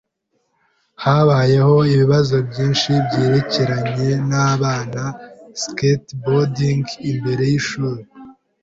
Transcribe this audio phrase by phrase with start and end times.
[1.03, 5.03] Habayeho ibibazo byinshi byerekeranye nabana
[5.61, 8.03] skateboarding imbere yishuri.